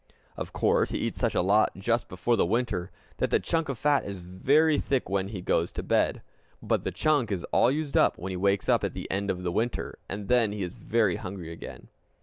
[0.35, 3.77] Of course, he eats such a lot just before the winter, that the chunk of
[3.77, 6.23] fat is very thick when he goes to bed.
[6.59, 9.43] But the chunk is all used up when he wakes up at the end of
[9.43, 11.89] the winter, and then he is very hungry again!